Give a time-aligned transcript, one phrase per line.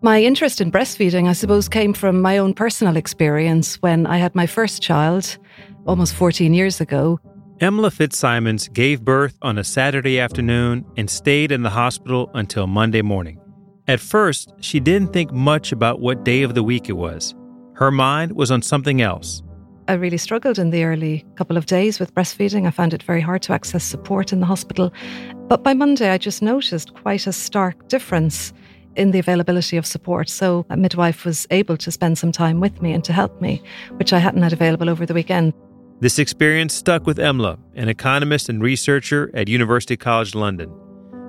[0.00, 4.32] My interest in breastfeeding, I suppose, came from my own personal experience when I had
[4.32, 5.36] my first child
[5.86, 7.18] almost 14 years ago.
[7.58, 13.02] Emla Fitzsimons gave birth on a Saturday afternoon and stayed in the hospital until Monday
[13.02, 13.40] morning.
[13.88, 17.34] At first, she didn't think much about what day of the week it was.
[17.74, 19.42] Her mind was on something else.
[19.88, 22.68] I really struggled in the early couple of days with breastfeeding.
[22.68, 24.92] I found it very hard to access support in the hospital.
[25.48, 28.52] But by Monday, I just noticed quite a stark difference
[28.98, 30.28] in the availability of support.
[30.28, 33.62] So a midwife was able to spend some time with me and to help me,
[33.96, 35.54] which I hadn't had available over the weekend.
[36.00, 40.72] This experience stuck with Emla, an economist and researcher at University College London.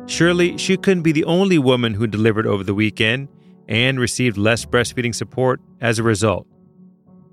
[0.08, 3.30] Surely she couldn't be the only woman who delivered over the weekend
[3.68, 6.48] and received less breastfeeding support as a result.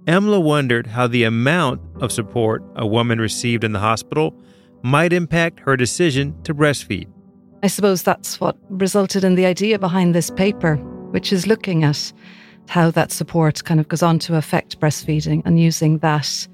[0.06, 4.34] Emla wondered how the amount of support a woman received in the hospital
[4.82, 7.08] might impact her decision to breastfeed.
[7.66, 10.76] I suppose that's what resulted in the idea behind this paper,
[11.10, 12.12] which is looking at
[12.68, 16.46] how that support kind of goes on to affect breastfeeding and using that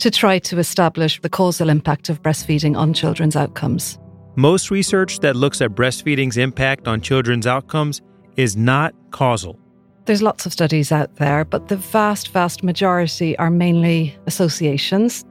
[0.00, 4.00] to try to establish the causal impact of breastfeeding on children's outcomes.
[4.34, 8.02] Most research that looks at breastfeeding's impact on children's outcomes
[8.34, 9.60] is not causal.
[10.06, 15.24] There's lots of studies out there, but the vast, vast majority are mainly associations.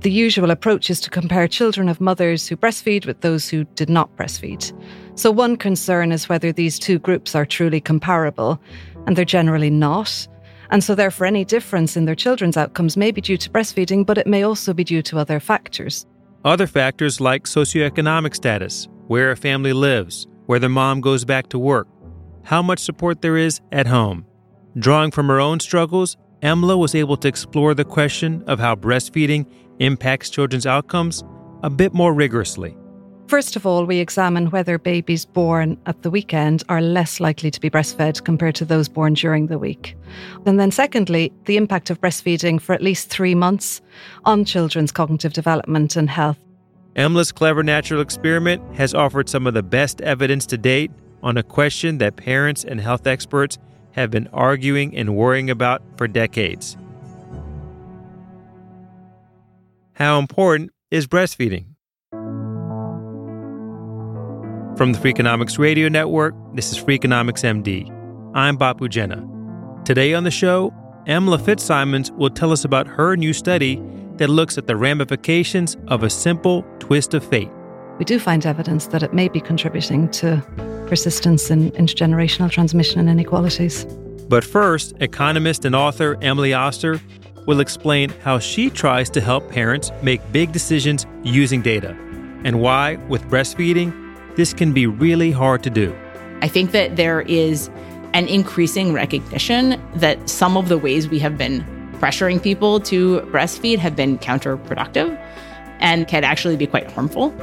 [0.00, 3.88] The usual approach is to compare children of mothers who breastfeed with those who did
[3.88, 4.72] not breastfeed.
[5.18, 8.60] So, one concern is whether these two groups are truly comparable,
[9.06, 10.28] and they're generally not.
[10.70, 14.18] And so, therefore, any difference in their children's outcomes may be due to breastfeeding, but
[14.18, 16.06] it may also be due to other factors.
[16.44, 21.58] Other factors like socioeconomic status, where a family lives, whether the mom goes back to
[21.58, 21.88] work,
[22.44, 24.24] how much support there is at home.
[24.78, 29.46] Drawing from her own struggles, Emla was able to explore the question of how breastfeeding
[29.78, 31.24] impacts children's outcomes
[31.62, 32.76] a bit more rigorously.
[33.28, 37.60] First of all, we examine whether babies born at the weekend are less likely to
[37.60, 39.96] be breastfed compared to those born during the week.
[40.44, 43.80] And then, secondly, the impact of breastfeeding for at least three months
[44.24, 46.38] on children's cognitive development and health.
[46.94, 50.92] Emla's clever natural experiment has offered some of the best evidence to date
[51.22, 53.58] on a question that parents and health experts
[53.96, 56.76] have been arguing and worrying about for decades.
[59.94, 61.64] How important is breastfeeding?
[64.76, 67.90] From the Freakonomics Radio Network, this is Freakonomics MD.
[68.34, 69.26] I'm Bapu Jena.
[69.86, 70.74] Today on the show,
[71.06, 73.82] Emla Fitzsimons will tell us about her new study
[74.16, 77.50] that looks at the ramifications of a simple twist of fate.
[77.98, 80.42] We do find evidence that it may be contributing to
[80.86, 83.84] persistence in intergenerational transmission and inequalities.
[84.28, 87.00] But first, economist and author Emily Oster
[87.46, 91.96] will explain how she tries to help parents make big decisions using data
[92.44, 93.92] and why, with breastfeeding,
[94.36, 95.96] this can be really hard to do.
[96.42, 97.70] I think that there is
[98.12, 101.64] an increasing recognition that some of the ways we have been
[101.94, 105.18] pressuring people to breastfeed have been counterproductive
[105.80, 107.34] and can actually be quite harmful.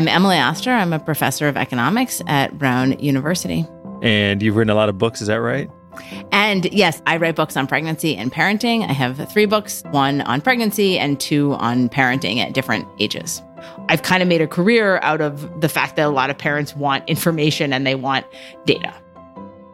[0.00, 0.70] I'm Emily Oster.
[0.70, 3.66] I'm a professor of economics at Brown University.
[4.00, 5.70] And you've written a lot of books, is that right?
[6.32, 8.88] And yes, I write books on pregnancy and parenting.
[8.88, 13.42] I have three books one on pregnancy and two on parenting at different ages.
[13.90, 16.74] I've kind of made a career out of the fact that a lot of parents
[16.74, 18.24] want information and they want
[18.64, 18.94] data.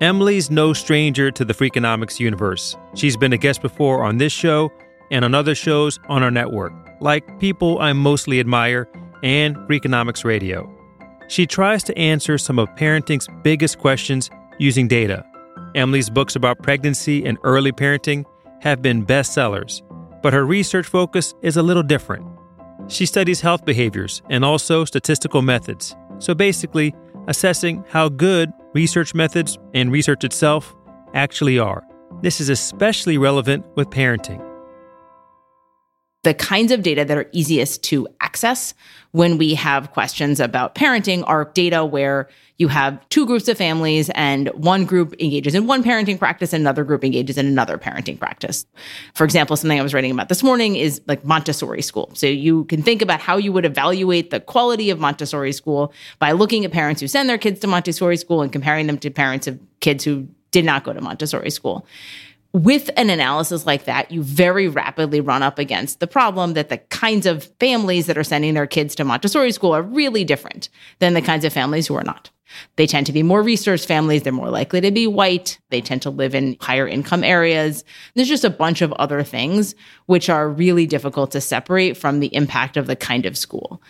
[0.00, 2.76] Emily's no stranger to the Freakonomics universe.
[2.96, 4.72] She's been a guest before on this show
[5.12, 8.88] and on other shows on our network, like people I mostly admire
[9.26, 10.72] and Freakonomics Radio.
[11.26, 15.26] She tries to answer some of parenting's biggest questions using data.
[15.74, 18.24] Emily's books about pregnancy and early parenting
[18.60, 19.82] have been bestsellers,
[20.22, 22.24] but her research focus is a little different.
[22.86, 25.96] She studies health behaviors and also statistical methods.
[26.20, 26.94] So basically,
[27.26, 30.72] assessing how good research methods and research itself
[31.14, 31.82] actually are.
[32.22, 34.45] This is especially relevant with parenting
[36.26, 38.74] the kinds of data that are easiest to access
[39.12, 42.28] when we have questions about parenting are data where
[42.58, 46.62] you have two groups of families and one group engages in one parenting practice and
[46.62, 48.66] another group engages in another parenting practice.
[49.14, 52.10] For example, something I was writing about this morning is like Montessori school.
[52.14, 56.32] So you can think about how you would evaluate the quality of Montessori school by
[56.32, 59.46] looking at parents who send their kids to Montessori school and comparing them to parents
[59.46, 61.86] of kids who did not go to Montessori school
[62.56, 66.78] with an analysis like that, you very rapidly run up against the problem that the
[66.78, 71.12] kinds of families that are sending their kids to Montessori school are really different than
[71.12, 72.30] the kinds of families who are not.
[72.76, 74.22] They tend to be more resource families.
[74.22, 75.58] They're more likely to be white.
[75.68, 77.84] They tend to live in higher income areas.
[78.14, 79.74] There's just a bunch of other things
[80.06, 83.82] which are really difficult to separate from the impact of the kind of school.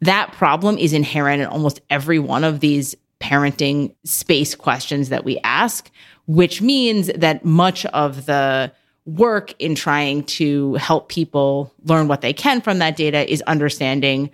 [0.00, 5.38] That problem is inherent in almost every one of these parenting space questions that we
[5.44, 5.88] ask,
[6.28, 8.70] which means that much of the
[9.06, 14.30] work in trying to help people learn what they can from that data is understanding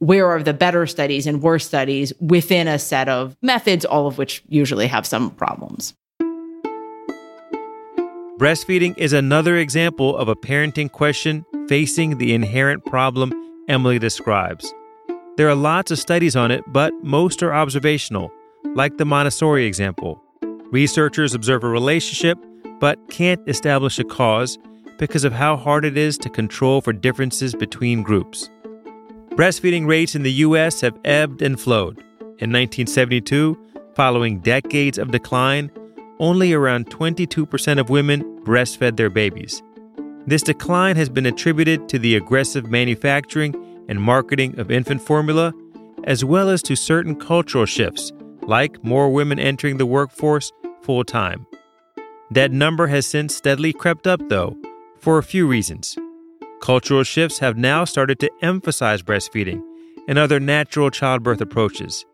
[0.00, 4.18] where are the better studies and worse studies within a set of methods, all of
[4.18, 5.94] which usually have some problems.
[8.40, 13.32] Breastfeeding is another example of a parenting question facing the inherent problem
[13.68, 14.74] Emily describes.
[15.36, 18.32] There are lots of studies on it, but most are observational,
[18.74, 20.20] like the Montessori example.
[20.72, 22.38] Researchers observe a relationship
[22.80, 24.58] but can't establish a cause
[24.98, 28.48] because of how hard it is to control for differences between groups.
[29.32, 30.80] Breastfeeding rates in the U.S.
[30.80, 31.98] have ebbed and flowed.
[32.38, 33.58] In 1972,
[33.94, 35.70] following decades of decline,
[36.18, 39.62] only around 22% of women breastfed their babies.
[40.26, 43.54] This decline has been attributed to the aggressive manufacturing
[43.90, 45.52] and marketing of infant formula,
[46.04, 48.10] as well as to certain cultural shifts,
[48.42, 50.50] like more women entering the workforce
[50.82, 51.46] full time.
[52.30, 54.56] That number has since steadily crept up, though,
[54.98, 55.96] for a few reasons.
[56.60, 59.62] Cultural shifts have now started to emphasize breastfeeding
[60.08, 62.04] and other natural childbirth approaches.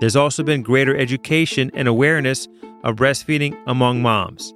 [0.00, 2.48] There's also been greater education and awareness
[2.82, 4.52] of breastfeeding among moms.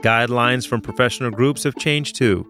[0.00, 2.46] Guidelines from professional groups have changed too.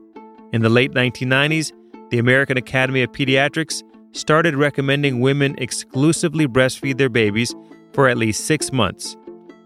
[0.52, 1.72] In the late 1990s,
[2.10, 3.82] the American Academy of Pediatrics
[4.12, 7.54] started recommending women exclusively breastfeed their babies
[7.92, 9.16] for at least six months.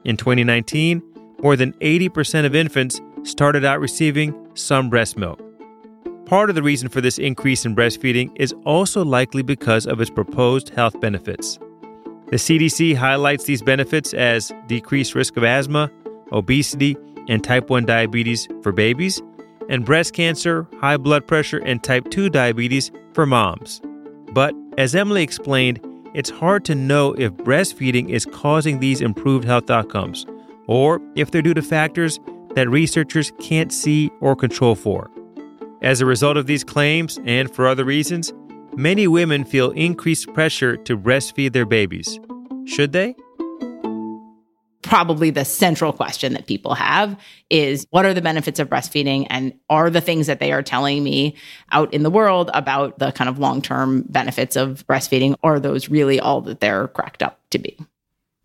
[0.08, 1.02] In 2019,
[1.42, 5.38] more than 80% of infants started out receiving some breast milk.
[6.24, 10.08] Part of the reason for this increase in breastfeeding is also likely because of its
[10.08, 11.58] proposed health benefits.
[12.28, 15.90] The CDC highlights these benefits as decreased risk of asthma,
[16.32, 16.96] obesity,
[17.28, 19.20] and type 1 diabetes for babies,
[19.68, 23.82] and breast cancer, high blood pressure, and type 2 diabetes for moms.
[24.32, 25.80] But as Emily explained,
[26.14, 30.26] it's hard to know if breastfeeding is causing these improved health outcomes
[30.66, 32.20] or if they're due to factors
[32.54, 35.10] that researchers can't see or control for.
[35.82, 38.32] As a result of these claims, and for other reasons,
[38.76, 42.18] many women feel increased pressure to breastfeed their babies.
[42.64, 43.14] Should they?
[44.88, 47.14] Probably the central question that people have
[47.50, 51.04] is what are the benefits of breastfeeding and are the things that they are telling
[51.04, 51.36] me
[51.72, 55.90] out in the world about the kind of long term benefits of breastfeeding, are those
[55.90, 57.76] really all that they're cracked up to be?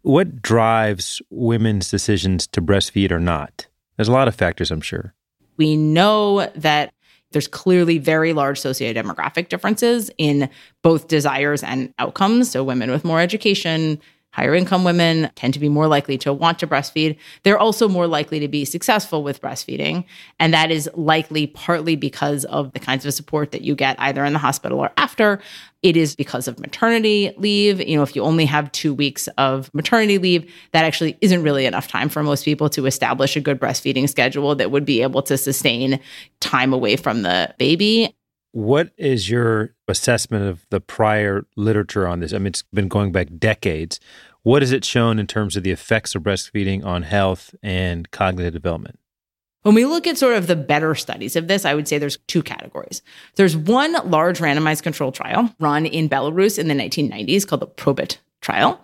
[0.02, 3.68] What drives women's decisions to breastfeed or not?
[3.96, 5.14] There's a lot of factors, I'm sure.
[5.56, 6.94] We know that
[7.32, 10.50] there's clearly very large sociodemographic differences in
[10.82, 12.52] both desires and outcomes.
[12.52, 14.00] So, women with more education,
[14.34, 17.18] Higher income women tend to be more likely to want to breastfeed.
[17.44, 20.06] They're also more likely to be successful with breastfeeding.
[20.40, 24.26] And that is likely partly because of the kinds of support that you get either
[24.26, 25.40] in the hospital or after.
[25.84, 27.80] It is because of maternity leave.
[27.88, 31.68] You know, if you only have two weeks of maternity leave, that actually isn't really
[31.68, 35.22] enough time for most people to establish a good breastfeeding schedule that would be able
[35.24, 36.00] to sustain
[36.40, 38.16] time away from the baby.
[38.54, 42.34] What is your assessment of the prior literature on this?
[42.34, 44.00] I mean, it's been going back decades.
[44.44, 48.54] What has it shown in terms of the effects of breastfeeding on health and cognitive
[48.54, 49.00] development?
[49.64, 52.18] When we look at sort of the better studies of this, I would say there's
[52.28, 53.02] two categories.
[53.36, 58.18] There's one large randomized control trial run in Belarus in the 1990s called the Probit
[58.42, 58.80] trial.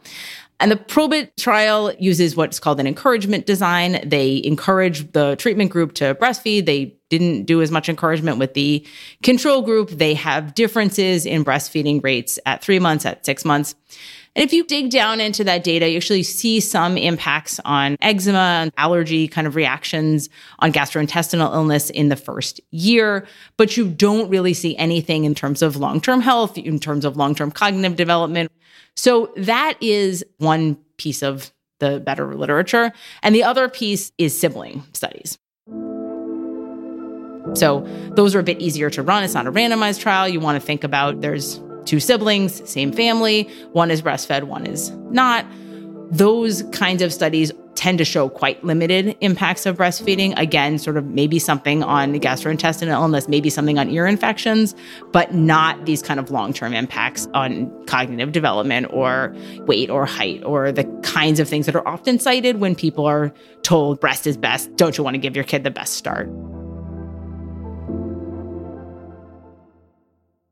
[0.62, 4.00] And the Probit trial uses what's called an encouragement design.
[4.04, 6.66] They encourage the treatment group to breastfeed.
[6.66, 8.86] They didn't do as much encouragement with the
[9.24, 9.90] control group.
[9.90, 13.76] They have differences in breastfeeding rates at three months, at six months.
[14.36, 18.62] And if you dig down into that data, you actually see some impacts on eczema
[18.62, 24.30] and allergy kind of reactions on gastrointestinal illness in the first year, but you don't
[24.30, 27.96] really see anything in terms of long term health, in terms of long term cognitive
[27.96, 28.52] development.
[28.96, 32.92] So that is one piece of the better literature.
[33.24, 35.38] And the other piece is sibling studies.
[37.54, 37.82] So
[38.16, 39.24] those are a bit easier to run.
[39.24, 40.28] It's not a randomized trial.
[40.28, 44.92] You want to think about there's two siblings, same family, one is breastfed, one is
[45.12, 45.46] not.
[46.12, 50.38] Those kinds of studies tend to show quite limited impacts of breastfeeding.
[50.38, 54.76] Again, sort of maybe something on gastrointestinal illness, maybe something on ear infections,
[55.14, 60.44] but not these kind of long term impacts on cognitive development or weight or height
[60.44, 64.36] or the kinds of things that are often cited when people are told breast is
[64.36, 64.76] best.
[64.76, 66.30] Don't you want to give your kid the best start?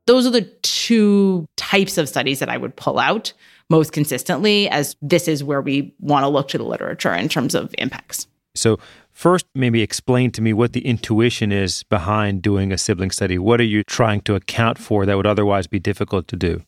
[0.08, 3.34] Those are the two types of studies that I would pull out
[3.68, 7.54] most consistently as this is where we want to look to the literature in terms
[7.54, 8.26] of impacts.
[8.54, 8.78] So,
[9.12, 13.36] first, maybe explain to me what the intuition is behind doing a sibling study.
[13.36, 16.62] What are you trying to account for that would otherwise be difficult to do?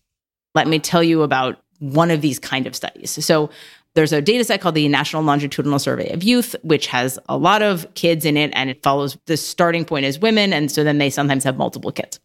[0.54, 3.25] Let me tell you about one of these kind of studies.
[3.25, 3.49] So,
[3.94, 7.61] there's a data set called the National Longitudinal Survey of Youth, which has a lot
[7.61, 10.52] of kids in it, and it follows the starting point as women.
[10.52, 12.20] And so then they sometimes have multiple kids.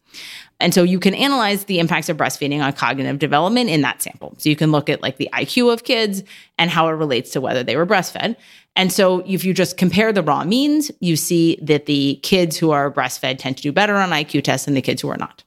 [0.60, 4.34] And so you can analyze the impacts of breastfeeding on cognitive development in that sample.
[4.38, 6.22] So you can look at like the IQ of kids
[6.56, 8.36] and how it relates to whether they were breastfed.
[8.76, 12.70] And so if you just compare the raw means, you see that the kids who
[12.70, 15.42] are breastfed tend to do better on IQ tests than the kids who are not.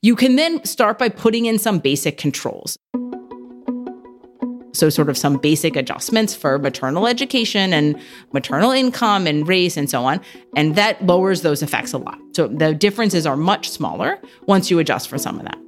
[0.00, 2.76] You can then start by putting in some basic controls.
[4.72, 8.00] So, sort of some basic adjustments for maternal education and
[8.32, 10.20] maternal income and race and so on.
[10.56, 12.18] And that lowers those effects a lot.
[12.34, 15.58] So, the differences are much smaller once you adjust for some of that.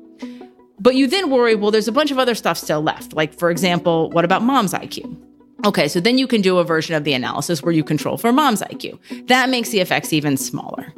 [0.81, 3.13] But you then worry, well, there's a bunch of other stuff still left.
[3.13, 5.17] Like, for example, what about mom's IQ?
[5.65, 8.33] Okay, so then you can do a version of the analysis where you control for
[8.33, 8.99] mom's IQ.
[9.29, 10.93] That makes the effects even smaller.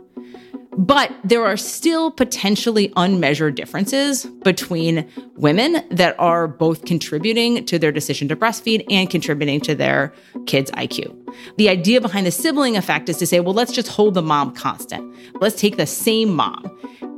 [0.78, 7.90] But there are still potentially unmeasured differences between women that are both contributing to their
[7.90, 10.12] decision to breastfeed and contributing to their
[10.46, 11.16] kids' IQ.
[11.56, 14.54] The idea behind the sibling effect is to say, well, let's just hold the mom
[14.54, 15.14] constant.
[15.40, 16.70] Let's take the same mom,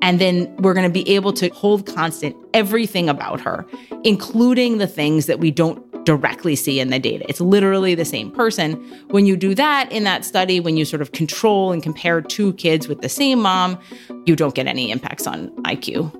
[0.02, 3.66] and then we're going to be able to hold constant everything about her,
[4.04, 7.24] including the things that we don't directly see in the data.
[7.28, 8.74] It's literally the same person.
[9.10, 12.54] When you do that in that study, when you sort of control and compare two
[12.54, 13.78] kids with the same mom,
[14.26, 16.12] you don't get any impacts on IQ.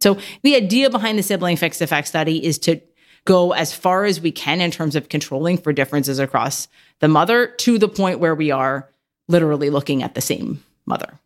[0.00, 2.80] So the idea behind the sibling fixed effect study is to
[3.24, 6.68] go as far as we can in terms of controlling for differences across
[7.00, 8.90] the mother to the point where we are
[9.28, 11.18] literally looking at the same mother.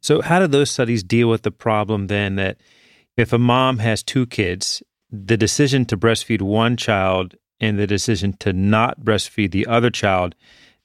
[0.00, 2.58] So, how do those studies deal with the problem then that
[3.16, 8.32] if a mom has two kids the decision to breastfeed one child and the decision
[8.38, 10.34] to not breastfeed the other child,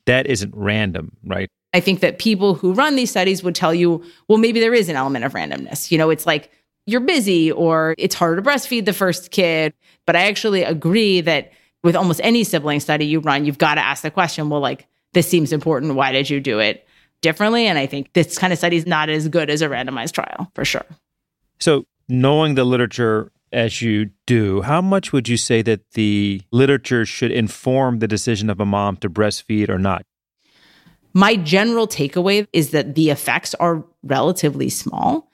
[0.06, 1.50] that isn't random, right?
[1.74, 4.90] I think that people who run these studies would tell you, well, maybe there is
[4.90, 5.92] an element of randomness.
[5.92, 6.52] You know, it's like
[6.86, 9.74] you're busy or it's harder to breastfeed the first kid.
[10.06, 11.52] But I actually agree that
[11.84, 14.88] with almost any sibling study you run, you've got to ask the question, well, like,
[15.14, 15.96] this seems important.
[15.96, 16.88] Why did you do it
[17.22, 17.68] differently?
[17.68, 20.52] And I think this kind of study is not as good as a randomized trial
[20.56, 20.86] for sure.
[21.60, 27.06] So, knowing the literature as you do, how much would you say that the literature
[27.06, 30.04] should inform the decision of a mom to breastfeed or not?
[31.14, 35.32] My general takeaway is that the effects are relatively small.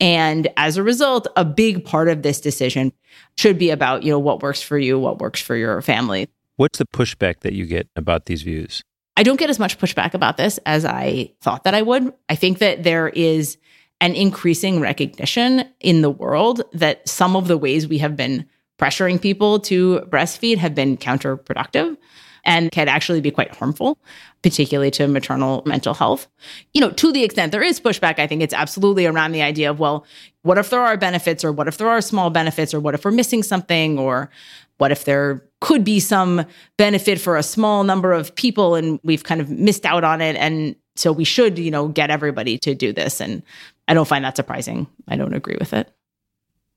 [0.00, 2.92] And as a result, a big part of this decision
[3.38, 6.28] should be about, you know, what works for you, what works for your family.
[6.56, 8.82] What's the pushback that you get about these views?
[9.16, 12.12] I don't get as much pushback about this as I thought that I would.
[12.28, 13.58] I think that there is
[14.02, 18.44] an increasing recognition in the world that some of the ways we have been
[18.76, 21.96] pressuring people to breastfeed have been counterproductive
[22.44, 23.96] and can actually be quite harmful,
[24.42, 26.26] particularly to maternal mental health.
[26.74, 29.70] You know, to the extent there is pushback, I think it's absolutely around the idea
[29.70, 30.04] of, well,
[30.42, 33.04] what if there are benefits or what if there are small benefits or what if
[33.04, 34.30] we're missing something or
[34.78, 36.44] what if there could be some
[36.76, 40.34] benefit for a small number of people and we've kind of missed out on it
[40.34, 43.42] and so we should, you know, get everybody to do this and
[43.88, 44.86] I don't find that surprising.
[45.08, 45.92] I don't agree with it.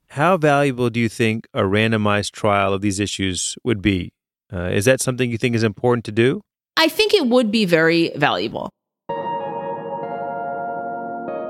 [0.09, 4.13] How valuable do you think a randomized trial of these issues would be?
[4.51, 6.41] Uh, is that something you think is important to do?
[6.77, 8.69] I think it would be very valuable.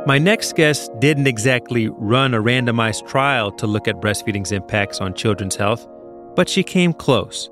[0.08, 5.16] My next guest didn't exactly run a randomized trial to look at breastfeeding's impacts on
[5.16, 5.88] children's health,
[6.36, 7.50] but she came close.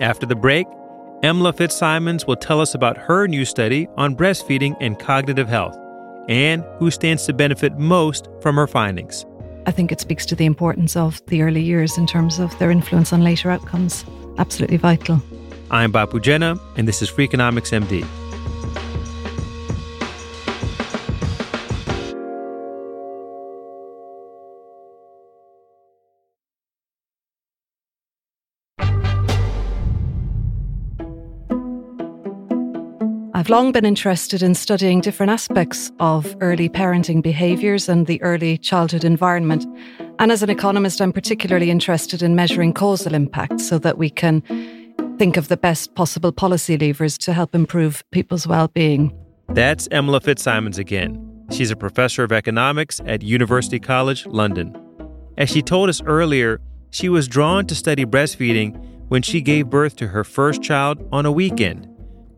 [0.00, 0.66] After the break,
[1.22, 5.78] Emla Fitzsimons will tell us about her new study on breastfeeding and cognitive health
[6.28, 9.24] and who stands to benefit most from her findings.
[9.66, 12.70] I think it speaks to the importance of the early years in terms of their
[12.70, 14.04] influence on later outcomes.
[14.38, 15.20] Absolutely vital.
[15.70, 18.06] I'm Bapu Jena, and this is Freakonomics MD.
[33.46, 38.58] I've long been interested in studying different aspects of early parenting behaviours and the early
[38.58, 39.64] childhood environment.
[40.18, 44.42] And as an economist, I'm particularly interested in measuring causal impact so that we can
[45.16, 49.16] think of the best possible policy levers to help improve people's well-being.
[49.50, 51.46] That's Emla Fitzsimons again.
[51.52, 54.76] She's a professor of economics at University College London.
[55.38, 56.60] As she told us earlier,
[56.90, 61.24] she was drawn to study breastfeeding when she gave birth to her first child on
[61.24, 61.88] a weekend.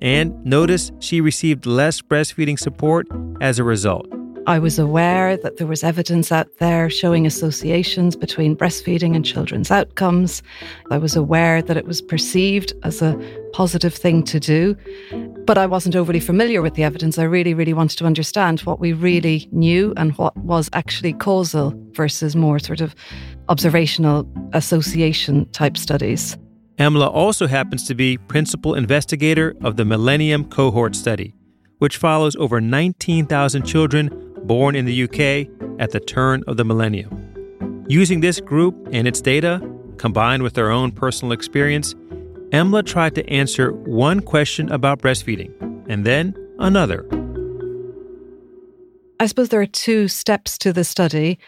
[0.01, 3.07] And notice she received less breastfeeding support
[3.41, 4.07] as a result.
[4.49, 9.71] I was aware that there was evidence out there showing associations between breastfeeding and children's
[9.71, 10.43] outcomes.
[10.91, 13.15] I was aware that it was perceived as a
[13.53, 14.75] positive thing to do,
[15.45, 17.19] but I wasn't overly familiar with the evidence.
[17.19, 21.75] I really, really wanted to understand what we really knew and what was actually causal
[21.91, 22.95] versus more sort of
[23.51, 26.39] observational association type studies.
[26.79, 31.35] Emla also happens to be principal investigator of the Millennium Cohort Study,
[31.79, 35.49] which follows over 19,000 children born in the UK
[35.81, 37.85] at the turn of the millennium.
[37.89, 39.61] Using this group and its data,
[39.97, 41.95] combined with their own personal experience,
[42.53, 45.53] Emla tried to answer one question about breastfeeding
[45.89, 47.05] and then another.
[49.19, 51.41] I suppose there are two steps to the study.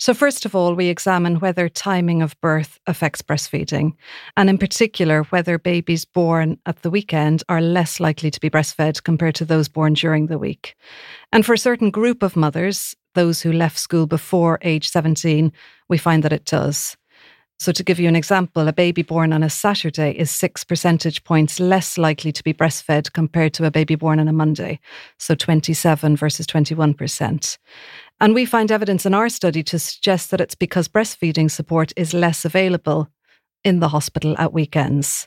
[0.00, 3.94] So, first of all, we examine whether timing of birth affects breastfeeding,
[4.36, 9.02] and in particular, whether babies born at the weekend are less likely to be breastfed
[9.02, 10.76] compared to those born during the week.
[11.32, 15.52] And for a certain group of mothers, those who left school before age 17,
[15.88, 16.96] we find that it does.
[17.60, 21.24] So, to give you an example, a baby born on a Saturday is six percentage
[21.24, 24.78] points less likely to be breastfed compared to a baby born on a Monday.
[25.18, 27.58] So, 27 versus 21%.
[28.20, 32.14] And we find evidence in our study to suggest that it's because breastfeeding support is
[32.14, 33.08] less available
[33.64, 35.26] in the hospital at weekends.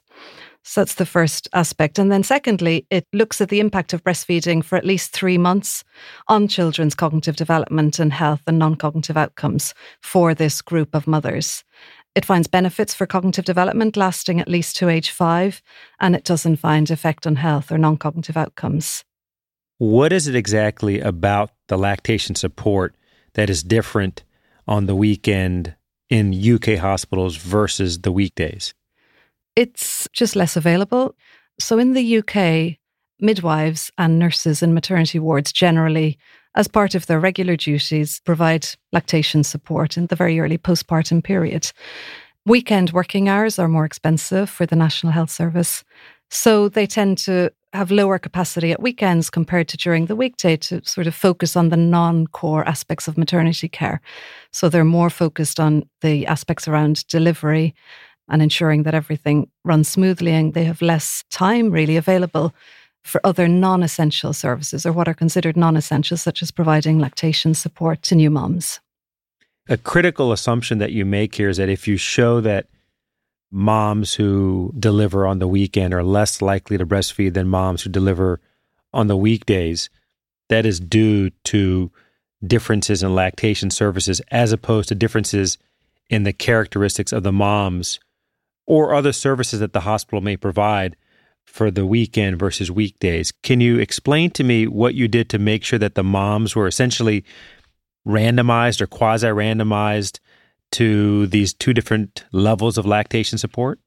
[0.64, 1.98] So that's the first aspect.
[1.98, 5.84] And then, secondly, it looks at the impact of breastfeeding for at least three months
[6.28, 11.64] on children's cognitive development and health and non cognitive outcomes for this group of mothers.
[12.14, 15.62] It finds benefits for cognitive development lasting at least to age five,
[16.00, 19.06] and it doesn't find effect on health or non cognitive outcomes.
[19.78, 22.96] What is it exactly about the lactation support
[23.34, 24.24] that is different
[24.68, 25.76] on the weekend
[26.10, 28.74] in UK hospitals versus the weekdays?
[29.56, 31.16] It's just less available.
[31.60, 32.78] So in the UK,
[33.20, 36.18] midwives and nurses in maternity wards generally,
[36.56, 41.72] as part of their regular duties, provide lactation support in the very early postpartum period.
[42.46, 45.84] Weekend working hours are more expensive for the National Health Service.
[46.30, 50.82] So they tend to have lower capacity at weekends compared to during the weekday to
[50.84, 54.02] sort of focus on the non core aspects of maternity care.
[54.52, 57.74] So they're more focused on the aspects around delivery
[58.28, 62.54] and ensuring that everything runs smoothly and they have less time really available
[63.04, 67.54] for other non essential services or what are considered non essential, such as providing lactation
[67.54, 68.80] support to new moms.
[69.70, 72.68] A critical assumption that you make here is that if you show that
[73.52, 78.40] moms who deliver on the weekend are less likely to breastfeed than moms who deliver
[78.94, 79.90] on the weekdays.
[80.50, 81.92] That is due to
[82.46, 85.58] differences in lactation services as opposed to differences
[86.10, 88.00] in the characteristics of the moms
[88.66, 90.96] or other services that the hospital may provide
[91.52, 93.32] for the weekend versus weekdays.
[93.44, 96.66] Can you explain to me what you did to make sure that the moms were
[96.66, 97.26] essentially
[98.08, 100.20] randomized or quasi randomized
[100.72, 103.80] to these two different levels of lactation support?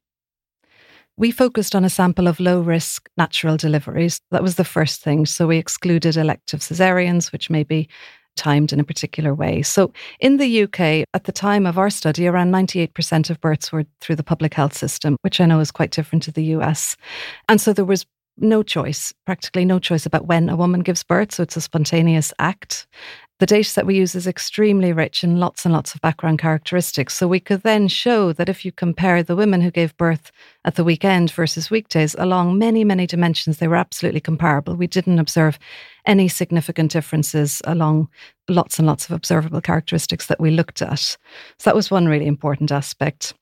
[1.17, 4.21] We focused on a sample of low risk natural deliveries.
[4.31, 5.27] That was the first thing.
[5.27, 7.89] So we excluded elective cesareans, which may be
[8.37, 9.63] timed in a particular way.
[9.63, 13.85] So in the UK, at the time of our study, around 98% of births were
[14.01, 16.97] through the public health system, which I know is quite different to the US.
[17.49, 21.33] And so there was no choice, practically no choice about when a woman gives birth.
[21.33, 22.87] So it's a spontaneous act.
[23.41, 27.15] The data that we use is extremely rich in lots and lots of background characteristics.
[27.15, 30.31] So we could then show that if you compare the women who gave birth
[30.65, 34.77] at the weekend versus weekdays along many, many dimensions, they were absolutely comparable.
[34.77, 35.59] We didn't observe
[36.07, 38.09] any significant differences along
[38.49, 41.01] lots and lots of observable characteristics that we looked at.
[41.01, 41.17] So
[41.65, 43.35] that was one really important aspect.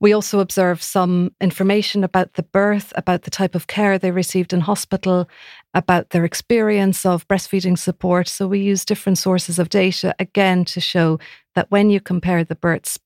[0.00, 4.52] We also observed some information about the birth, about the type of care they received
[4.52, 5.28] in hospital,
[5.74, 8.28] about their experience of breastfeeding support.
[8.28, 11.18] So we use different sources of data again to show
[11.54, 12.98] that when you compare the births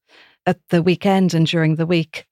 [0.47, 2.27] at the weekend and during the week,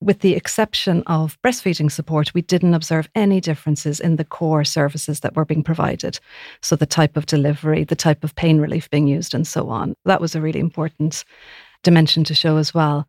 [0.00, 5.20] with the exception of breastfeeding support, we didn't observe any differences in the core services
[5.20, 6.18] that were being provided.
[6.60, 9.94] So, the type of delivery, the type of pain relief being used, and so on.
[10.04, 11.24] That was a really important
[11.82, 13.08] dimension to show as well.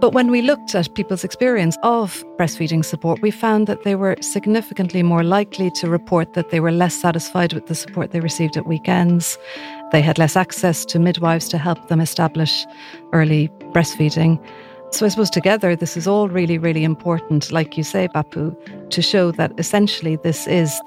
[0.00, 4.16] But when we looked at people's experience of breastfeeding support, we found that they were
[4.22, 8.56] significantly more likely to report that they were less satisfied with the support they received
[8.56, 9.36] at weekends.
[9.92, 12.64] They had less access to midwives to help them establish
[13.12, 14.42] early breastfeeding.
[14.90, 18.56] So, I suppose together, this is all really, really important, like you say, Bapu,
[18.88, 20.80] to show that essentially this is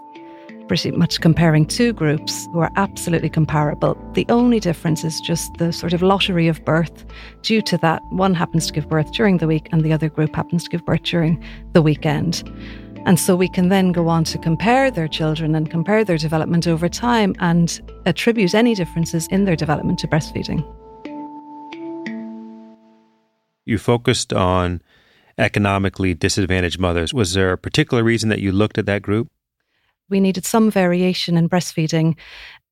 [0.67, 3.97] pretty much comparing two groups who are absolutely comparable.
[4.13, 7.05] The only difference is just the sort of lottery of birth.
[7.41, 10.35] Due to that, one happens to give birth during the week and the other group
[10.35, 12.43] happens to give birth during the weekend.
[13.05, 16.67] And so we can then go on to compare their children and compare their development
[16.67, 20.63] over time and attribute any differences in their development to breastfeeding.
[23.65, 24.81] You focused on
[25.37, 27.13] economically disadvantaged mothers.
[27.13, 29.29] Was there a particular reason that you looked at that group?
[30.09, 32.17] We needed some variation in breastfeeding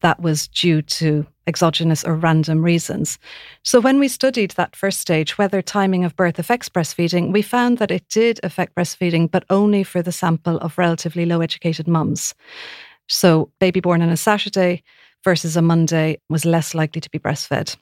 [0.02, 3.18] that was due to exogenous or random reasons.
[3.64, 7.78] So, when we studied that first stage, whether timing of birth affects breastfeeding, we found
[7.78, 12.34] that it did affect breastfeeding, but only for the sample of relatively low educated mums.
[13.08, 14.84] So, baby born on a Saturday
[15.24, 17.76] versus a Monday was less likely to be breastfed.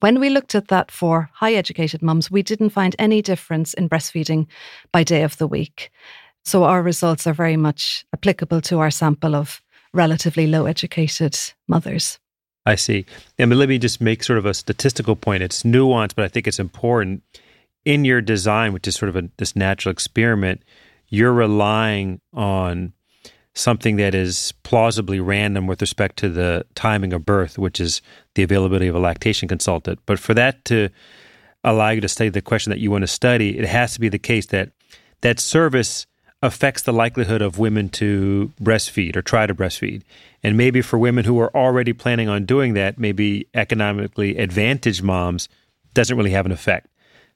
[0.00, 3.88] When we looked at that for high educated mums, we didn't find any difference in
[3.88, 4.46] breastfeeding
[4.92, 5.90] by day of the week.
[6.44, 12.18] So our results are very much applicable to our sample of relatively low educated mothers.
[12.66, 13.06] I see.
[13.38, 15.42] And let me just make sort of a statistical point.
[15.42, 17.22] It's nuanced, but I think it's important.
[17.84, 20.62] In your design, which is sort of a, this natural experiment,
[21.08, 22.92] you're relying on
[23.54, 28.00] something that is plausibly random with respect to the timing of birth, which is
[28.34, 29.98] the availability of a lactation consultant.
[30.06, 30.88] But for that to
[31.64, 34.08] allow you to study the question that you want to study, it has to be
[34.08, 34.70] the case that
[35.22, 36.06] that service
[36.42, 40.02] affects the likelihood of women to breastfeed or try to breastfeed.
[40.42, 45.48] And maybe for women who are already planning on doing that, maybe economically advantaged moms
[45.92, 46.86] doesn't really have an effect.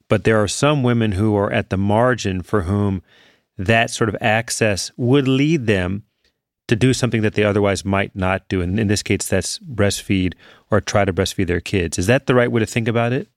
[0.09, 3.03] But there are some women who are at the margin for whom
[3.59, 6.05] that sort of access would lead them
[6.67, 8.63] to do something that they otherwise might not do.
[8.63, 10.35] And in this case, that's breastfeed
[10.71, 11.99] or try to breastfeed their kids.
[11.99, 13.29] Is that the right way to think about it?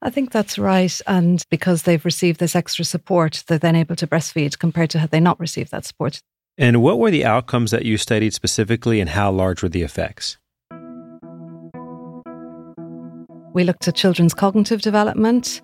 [0.00, 1.00] I think that's right.
[1.06, 5.10] And because they've received this extra support, they're then able to breastfeed compared to had
[5.10, 6.20] they not received that support.
[6.56, 10.38] And what were the outcomes that you studied specifically, and how large were the effects?
[13.54, 15.62] We looked at children's cognitive development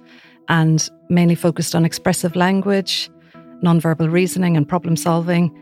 [0.48, 3.10] and mainly focused on expressive language,
[3.62, 5.52] nonverbal reasoning, and problem solving.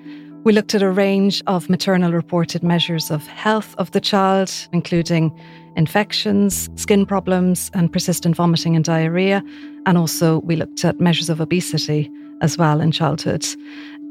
[0.44, 5.30] We looked at a range of maternal reported measures of health of the child, including
[5.76, 9.42] infections, skin problems, and persistent vomiting and diarrhea.
[9.86, 13.46] And also, we looked at measures of obesity as well in childhood.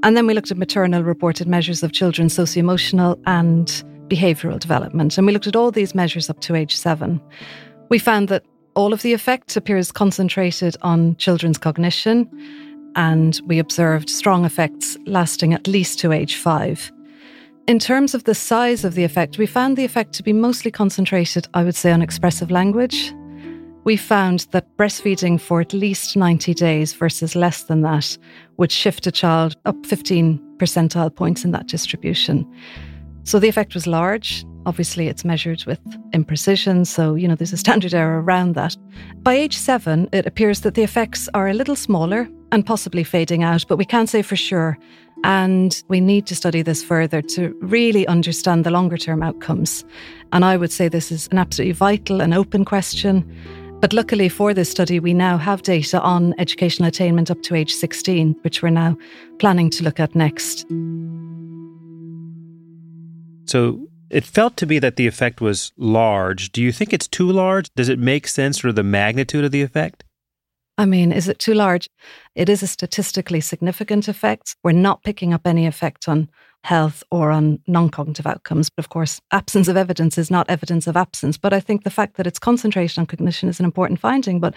[0.04, 3.68] And then we looked at maternal reported measures of children's socio emotional and
[4.08, 5.18] behavioural development.
[5.18, 7.22] And we looked at all these measures up to age seven.
[7.90, 8.44] We found that
[8.74, 12.30] all of the effect appears concentrated on children's cognition
[12.96, 16.92] and we observed strong effects lasting at least to age five.
[17.68, 20.72] In terms of the size of the effect, we found the effect to be mostly
[20.72, 23.14] concentrated, I would say, on expressive language.
[23.84, 28.18] We found that breastfeeding for at least 90 days versus less than that
[28.58, 32.52] would shift a child up 15 percentile points in that distribution.
[33.24, 34.44] So the effect was large.
[34.66, 35.80] Obviously, it's measured with
[36.12, 38.78] imprecision, so you know there's a standard error around that.
[39.24, 43.44] By age seven, it appears that the effects are a little smaller and possibly fading
[43.44, 44.78] out, but we can't say for sure.
[45.24, 49.86] And we need to study this further to really understand the longer term outcomes.
[50.32, 53.24] And I would say this is an absolutely vital and open question.
[53.82, 57.74] But luckily for this study, we now have data on educational attainment up to age
[57.74, 58.96] 16, which we're now
[59.40, 60.68] planning to look at next.
[63.46, 63.80] So
[64.12, 66.52] it felt to me that the effect was large.
[66.52, 67.74] Do you think it's too large?
[67.76, 70.04] Does it make sense for the magnitude of the effect?
[70.78, 71.90] I mean, is it too large?
[72.36, 74.56] It is a statistically significant effect.
[74.64, 76.30] We're not picking up any effect on
[76.64, 78.70] health or on non cognitive outcomes.
[78.70, 81.38] But of course, absence of evidence is not evidence of absence.
[81.38, 84.40] But I think the fact that it's concentrated on cognition is an important finding.
[84.40, 84.54] But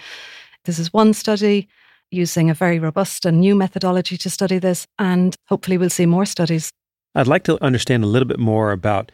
[0.65, 1.69] this is one study
[2.11, 4.87] using a very robust and new methodology to study this.
[4.99, 6.71] And hopefully, we'll see more studies.
[7.15, 9.13] I'd like to understand a little bit more about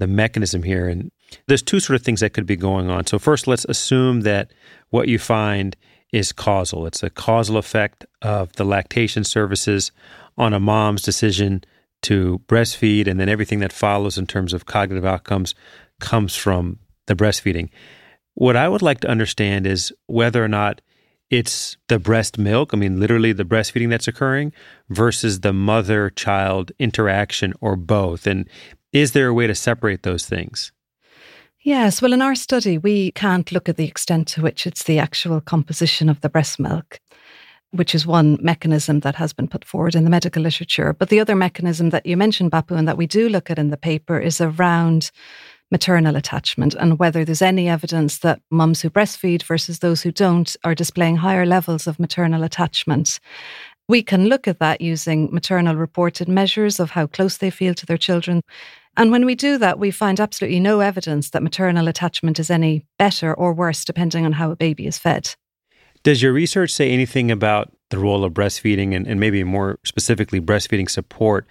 [0.00, 0.88] the mechanism here.
[0.88, 1.12] And
[1.46, 3.06] there's two sort of things that could be going on.
[3.06, 4.52] So, first, let's assume that
[4.88, 5.76] what you find
[6.12, 6.86] is causal.
[6.86, 9.92] It's a causal effect of the lactation services
[10.36, 11.62] on a mom's decision
[12.02, 15.54] to breastfeed, and then everything that follows in terms of cognitive outcomes
[16.00, 17.68] comes from the breastfeeding.
[18.34, 20.80] What I would like to understand is whether or not
[21.28, 24.52] it's the breast milk, I mean, literally the breastfeeding that's occurring,
[24.88, 28.26] versus the mother child interaction or both.
[28.26, 28.48] And
[28.92, 30.72] is there a way to separate those things?
[31.62, 32.00] Yes.
[32.00, 35.40] Well, in our study, we can't look at the extent to which it's the actual
[35.40, 36.98] composition of the breast milk,
[37.70, 40.94] which is one mechanism that has been put forward in the medical literature.
[40.94, 43.68] But the other mechanism that you mentioned, Bapu, and that we do look at in
[43.68, 45.10] the paper is around
[45.70, 50.56] maternal attachment and whether there's any evidence that mums who breastfeed versus those who don't
[50.64, 53.20] are displaying higher levels of maternal attachment.
[53.88, 57.86] We can look at that using maternal reported measures of how close they feel to
[57.86, 58.42] their children.
[59.00, 62.84] And when we do that, we find absolutely no evidence that maternal attachment is any
[62.98, 65.34] better or worse depending on how a baby is fed.
[66.02, 70.38] Does your research say anything about the role of breastfeeding and, and maybe more specifically
[70.38, 71.46] breastfeeding support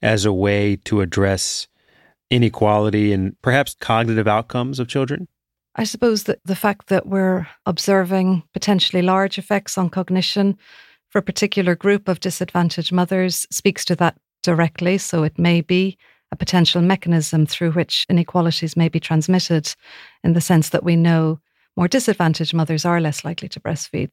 [0.00, 1.68] as a way to address
[2.30, 5.28] inequality and perhaps cognitive outcomes of children?
[5.74, 10.56] I suppose that the fact that we're observing potentially large effects on cognition
[11.10, 14.96] for a particular group of disadvantaged mothers speaks to that directly.
[14.96, 15.98] So it may be
[16.34, 19.72] a potential mechanism through which inequalities may be transmitted
[20.24, 21.38] in the sense that we know
[21.76, 24.10] more disadvantaged mothers are less likely to breastfeed.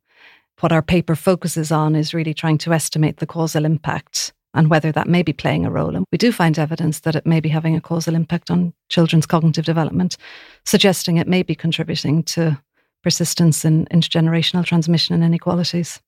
[0.59, 4.91] What our paper focuses on is really trying to estimate the causal impact and whether
[4.91, 5.95] that may be playing a role.
[5.95, 9.25] And we do find evidence that it may be having a causal impact on children's
[9.25, 10.17] cognitive development,
[10.63, 12.61] suggesting it may be contributing to
[13.01, 15.99] persistence in intergenerational transmission and inequalities.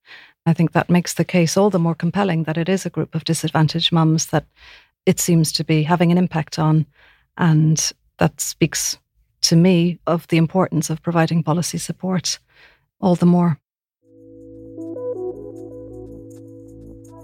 [0.46, 3.16] I think that makes the case all the more compelling that it is a group
[3.16, 4.46] of disadvantaged mums that
[5.06, 6.86] it seems to be having an impact on.
[7.38, 8.98] And that speaks
[9.42, 12.40] to me of the importance of providing policy support
[13.02, 13.60] all the more.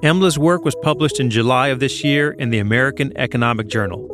[0.01, 4.07] Emla's work was published in July of this year in the American Economic Journal.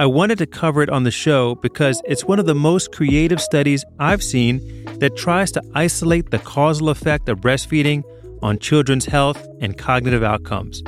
[0.00, 3.40] I wanted to cover it on the show because it's one of the most creative
[3.40, 8.02] studies I've seen that tries to isolate the causal effect of breastfeeding
[8.42, 10.82] on children's health and cognitive outcomes.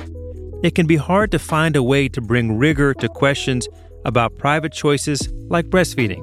[0.62, 3.68] It can be hard to find a way to bring rigor to questions
[4.04, 6.22] about private choices like breastfeeding.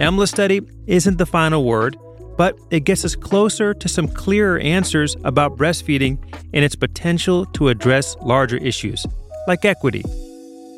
[0.00, 1.96] Emla's study isn't the final word,
[2.36, 6.18] but it gets us closer to some clearer answers about breastfeeding
[6.52, 9.06] and its potential to address larger issues,
[9.46, 10.04] like equity.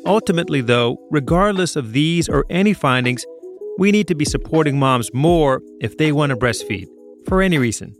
[0.05, 3.25] Ultimately, though, regardless of these or any findings,
[3.77, 6.85] we need to be supporting moms more if they want to breastfeed,
[7.27, 7.95] for any reason.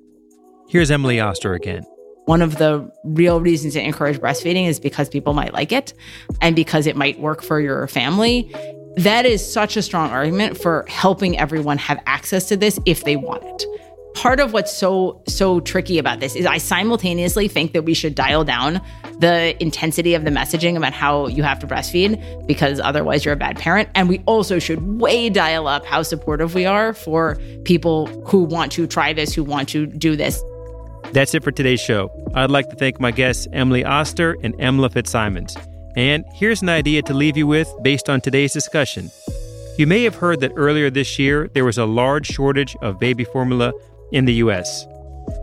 [0.70, 1.84] Here's Emily Oster again.
[2.30, 5.96] One of the real reasons to encourage breastfeeding is because people might like it
[6.42, 8.54] and because it might work for your family
[8.98, 13.16] that is such a strong argument for helping everyone have access to this if they
[13.16, 13.66] want it.
[14.14, 18.14] Part of what's so so tricky about this is I simultaneously think that we should
[18.14, 18.80] dial down
[19.20, 23.38] the intensity of the messaging about how you have to breastfeed because otherwise you're a
[23.38, 28.06] bad parent and we also should way dial up how supportive we are for people
[28.26, 30.44] who want to try this, who want to do this.
[31.12, 32.12] That's it for today's show.
[32.36, 35.56] I'd like to thank my guests Emily Oster and Emla Fitzsimons.
[35.96, 39.10] And here's an idea to leave you with based on today's discussion.
[39.80, 43.24] You may have heard that earlier this year there was a large shortage of baby
[43.24, 43.74] formula
[44.12, 44.86] in the US.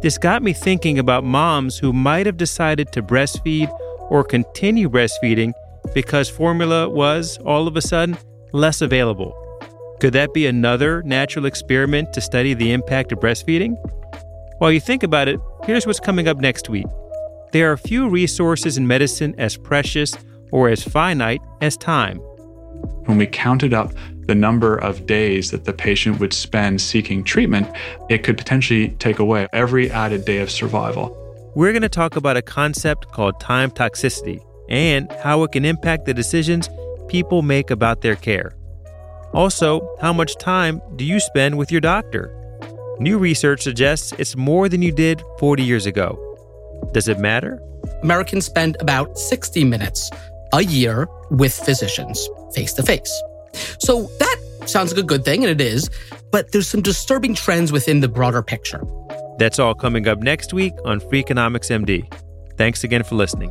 [0.03, 3.69] This got me thinking about moms who might have decided to breastfeed
[4.09, 5.53] or continue breastfeeding
[5.95, 8.17] because formula was, all of a sudden,
[8.53, 9.35] less available.
[10.01, 13.77] Could that be another natural experiment to study the impact of breastfeeding?
[14.59, 16.87] While you think about it, here's what's coming up next week.
[17.53, 20.15] There are few resources in medicine as precious
[20.51, 22.17] or as finite as time.
[23.05, 23.93] When we counted up
[24.27, 27.69] the number of days that the patient would spend seeking treatment,
[28.09, 31.15] it could potentially take away every added day of survival.
[31.55, 36.07] We're going to talk about a concept called time toxicity and how it can impact
[36.07, 36.71] the decisions
[37.09, 38.57] people make about their care.
[39.35, 42.33] Also, how much time do you spend with your doctor?
[42.99, 46.19] New research suggests it's more than you did 40 years ago.
[46.93, 47.63] Does it matter?
[48.03, 50.11] Americans spend about 60 minutes
[50.55, 53.23] a year with physicians face to face.
[53.81, 55.91] So that sounds like a good thing, and it is,
[56.31, 58.83] but there's some disturbing trends within the broader picture.
[59.39, 62.11] That's all coming up next week on Freakonomics MD.
[62.57, 63.51] Thanks again for listening.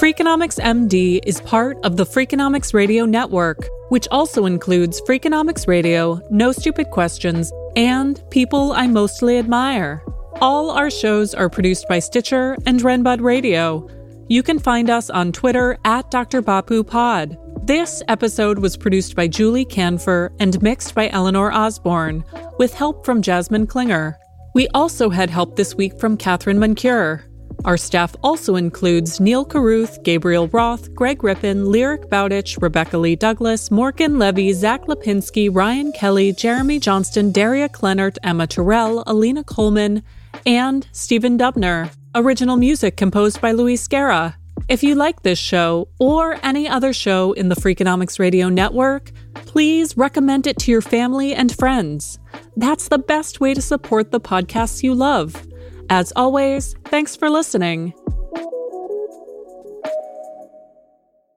[0.00, 6.52] Freakonomics MD is part of the Freakonomics Radio Network, which also includes Freakonomics Radio, No
[6.52, 10.02] Stupid Questions, and People I Mostly Admire.
[10.40, 13.86] All our shows are produced by Stitcher and Renbud Radio.
[14.30, 16.40] You can find us on Twitter at Dr.
[16.40, 17.36] Bapu Pod.
[17.66, 22.24] This episode was produced by Julie Kanfer and mixed by Eleanor Osborne,
[22.58, 24.18] with help from Jasmine Klinger.
[24.54, 27.29] We also had help this week from Catherine Moncure.
[27.64, 33.70] Our staff also includes Neal Carruth, Gabriel Roth, Greg Rippin, Lyric Bowditch, Rebecca Lee Douglas,
[33.70, 40.02] Morgan Levey, Zack Lapinski, Ryan Kelly, Jeremy Johnston, Daria Klenert, Emma Tyrrell, Alina Kulman,
[40.46, 41.90] and Stephen Dubner.
[42.14, 44.36] Original music composed by Luis Guerra.
[44.68, 49.96] If you like this show or any other show in the Freakonomics Radio Network, please
[49.96, 52.18] recommend it to your family and friends.
[52.56, 55.46] That's the best way to support the podcasts you love.
[55.90, 57.92] As always, thanks for listening.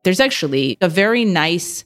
[0.03, 1.85] There's actually a very nice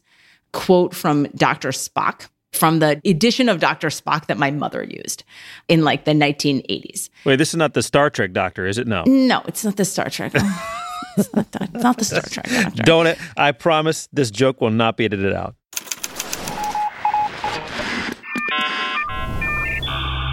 [0.51, 1.69] quote from Dr.
[1.69, 3.87] Spock from the edition of Dr.
[3.87, 5.23] Spock that my mother used
[5.69, 7.09] in like the 1980s.
[7.23, 8.85] Wait, this is not the Star Trek doctor, is it?
[8.87, 9.03] No.
[9.05, 10.33] No, it's not the Star Trek.
[11.17, 12.83] it's, not the, not the Star Trek doctor.
[12.83, 13.17] Don't it?
[13.37, 15.55] I promise this joke will not be edited out.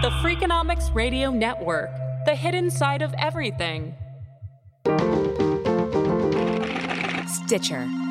[0.01, 1.91] The Freakonomics Radio Network.
[2.25, 3.95] The hidden side of everything.
[7.27, 8.04] Stitcher.